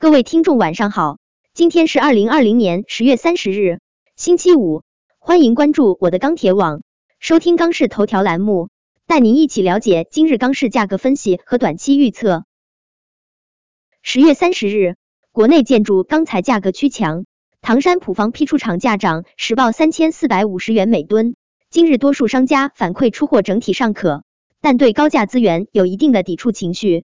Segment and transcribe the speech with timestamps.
[0.00, 1.18] 各位听众晚上好，
[1.54, 3.80] 今天是二零二零年十月三十日，
[4.14, 4.84] 星期五，
[5.18, 6.82] 欢迎关注我的钢铁网，
[7.18, 8.68] 收听钢市头条栏目，
[9.08, 12.44] 带您一起了解今日钢市价格分析和短期预测。
[14.00, 14.94] 十月三十日，
[15.32, 17.24] 国内建筑钢材价格趋强，
[17.60, 21.34] 唐山普方批出厂价涨，实报三千四百五十元每吨。
[21.70, 24.22] 今日多数商家反馈出货整体尚可，
[24.60, 27.04] 但对高价资源有一定的抵触情绪。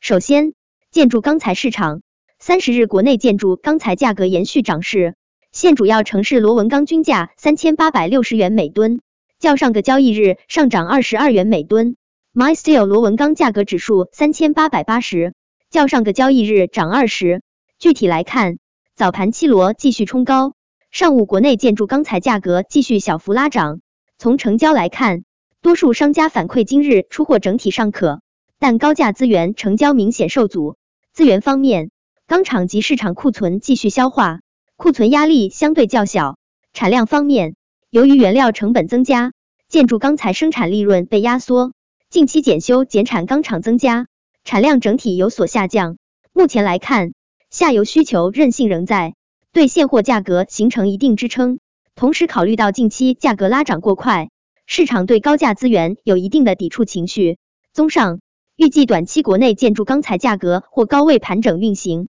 [0.00, 0.54] 首先，
[0.90, 2.00] 建筑钢材市场，
[2.38, 5.16] 三十日国内建筑钢材价格延续涨势，
[5.52, 9.02] 现主要城市螺纹钢均价三千八百六十元每吨，
[9.38, 11.96] 较上个交易日上涨二十二元每吨。
[12.34, 15.34] MySteel 螺纹钢价格指数三千八百八十，
[15.68, 17.42] 较上个交易日涨二十。
[17.78, 18.58] 具体来看，
[18.96, 20.54] 早盘七螺继续冲高，
[20.90, 23.80] 上午国内建筑钢材价格继续小幅拉涨。
[24.16, 25.24] 从成交来看，
[25.60, 28.22] 多数商家反馈今日出货整体尚可。
[28.60, 30.77] 但高价资源成交明显受阻。
[31.18, 31.90] 资源方面，
[32.28, 34.38] 钢厂及市场库存继续消化，
[34.76, 36.38] 库存压力相对较小。
[36.72, 37.56] 产量方面，
[37.90, 39.32] 由于原料成本增加，
[39.68, 41.72] 建筑钢材生产利润被压缩，
[42.08, 44.06] 近期检修减产钢厂增加，
[44.44, 45.96] 产量整体有所下降。
[46.32, 47.10] 目前来看，
[47.50, 49.14] 下游需求韧性仍在，
[49.52, 51.58] 对现货价格形成一定支撑。
[51.96, 54.30] 同时，考虑到近期价格拉涨过快，
[54.66, 57.38] 市场对高价资源有一定的抵触情绪。
[57.72, 58.20] 综上。
[58.58, 62.08] 预计短期国内建筑钢材价格或高位盘整运行。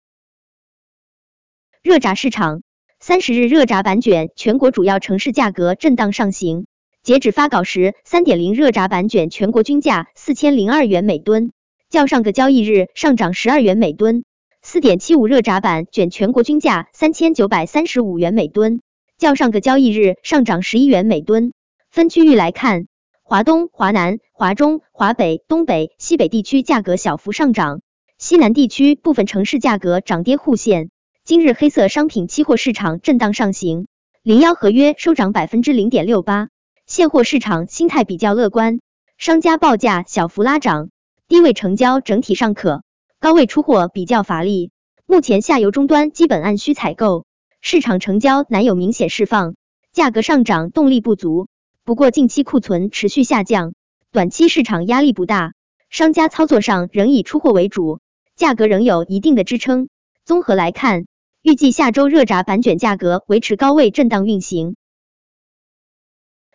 [1.83, 2.63] 热轧市场，
[3.01, 6.67] 三十日热轧板卷全国主要城市价格震荡上行。
[7.03, 11.51] 截止发稿时，三点零热轧板卷全国均价四千零二元每吨，
[11.91, 14.23] 较上个交易日上涨十二元每吨。
[14.63, 18.83] 四点七五热轧板卷全国均价三千九百三十五元每吨，
[19.19, 21.53] 较上个交易日上涨十一元每吨。
[21.91, 22.87] 分区域来看。
[23.29, 27.81] 华东、华南、华中、华北、东北、西北地区价格小幅上涨，
[28.19, 30.91] 西南地区部分城市价格涨跌互现。
[31.25, 33.89] 今日黑色商品期货市场震荡上行，
[34.23, 36.51] 零幺合约收涨百分之零点六八，
[36.87, 38.79] 现货市场心态比较乐观，
[39.19, 40.91] 商家报价小幅拉涨，
[41.27, 42.85] 低位成交整体尚可，
[43.19, 44.71] 高位出货比较乏力。
[45.05, 47.27] 目前下游终端基本按需采购，
[47.61, 49.57] 市场成交难有明显释放，
[49.93, 51.49] 价格上涨动力不足。
[51.87, 53.73] 不过近期库存持续下降，
[54.11, 55.53] 短期市场压力不大，
[55.89, 58.01] 商家操作上仍以出货为主，
[58.35, 59.89] 价格仍有一定的支撑。
[60.25, 61.07] 综合来看，
[61.43, 64.75] 预计下周热轧板卷价格维持高位震荡运行。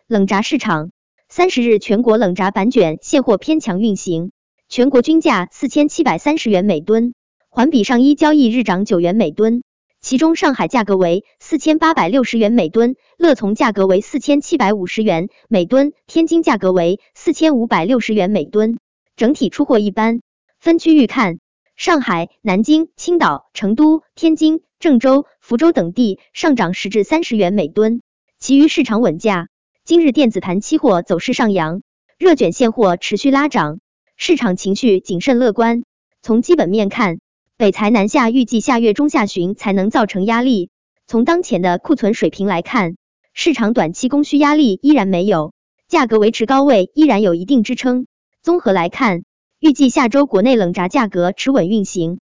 [0.06, 0.90] 冷轧市场，
[1.30, 4.32] 三十日全国冷轧板卷现货偏强运行，
[4.68, 7.14] 全国均价四千七百三十元每吨，
[7.48, 9.62] 环比上一交易日涨九元每吨。
[10.02, 18.80] 其中，上海价格为四千八百六十元每吨，乐从价格为四千七百五十元每吨，天津价格为四千五百六十元每吨。
[19.14, 20.20] 整体出货一般。
[20.58, 21.38] 分区域看，
[21.76, 28.02] 上海、南京、青岛、成都、天津、郑州、福州等地上涨十至三十元每吨，
[28.40, 29.46] 其余市场稳价。
[29.84, 31.80] 今日电子盘期货走势上扬，
[32.18, 33.78] 热卷现货持续拉涨，
[34.16, 35.84] 市场情绪谨慎乐观。
[36.22, 37.20] 从基本面看。
[37.58, 40.70] 北财南下，预计下月中下旬才能造成压力。
[41.06, 42.96] 从当前的库存水平来看，
[43.34, 45.52] 市场短期供需压力依然没有，
[45.86, 48.06] 价格维持高位依然有一定支撑。
[48.42, 49.22] 综合来看，
[49.60, 52.18] 预计下周国内冷轧价格持稳运行。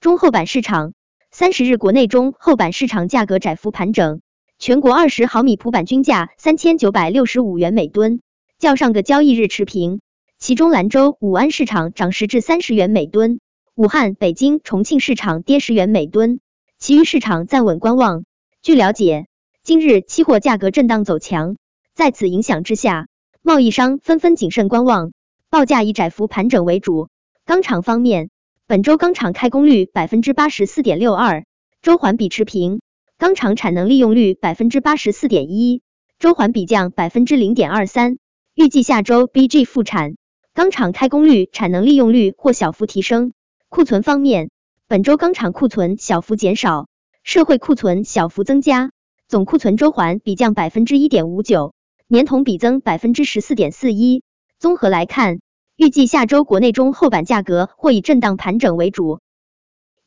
[0.00, 0.92] 中厚板市场，
[1.30, 4.20] 三十日国内中厚板市场价格窄幅盘整，
[4.58, 8.20] 全国二十毫米普板均价三千九百六十五元每吨，
[8.58, 10.00] 较上个交易日持平。
[10.46, 13.40] 其中兰州、武安市场涨十至三十元每吨。
[13.74, 16.38] 武汉、北京、重庆市场跌十元每吨，
[16.78, 18.22] 其余市场暂稳观望。
[18.62, 19.26] 据了解，
[19.64, 21.56] 今日期货价格震荡走强，
[21.96, 23.08] 在此影响之下，
[23.42, 25.10] 贸易商纷纷谨慎观望，
[25.50, 27.08] 报价以窄幅盘整为主。
[27.44, 28.30] 钢厂方面，
[28.68, 31.44] 本周钢厂开工率百分之八十四点六二，
[31.82, 32.78] 周环比持平；
[33.18, 35.82] 钢厂产能利用率百分之八十四点一，
[36.20, 38.18] 周环比降百分之零点二三。
[38.54, 40.14] 预计下周 BG 复产，
[40.56, 43.34] 钢厂开工率、产能利用率或小幅提升。
[43.68, 44.48] 库存方面，
[44.88, 46.88] 本周钢厂库存小幅减少，
[47.22, 48.90] 社会库存小幅增加，
[49.28, 51.74] 总库存周环比降百分之一点五九，
[52.08, 54.22] 年同比增百分之十四点四一。
[54.58, 55.40] 综合来看，
[55.76, 59.20] 预计下周国内中厚板价格或以震荡盘整为主。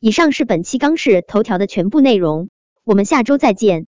[0.00, 2.48] 以上是本期钢市头条的全部内容，
[2.82, 3.86] 我们下周再见。